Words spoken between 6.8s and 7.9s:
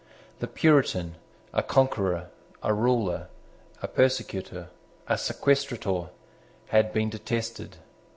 been detested.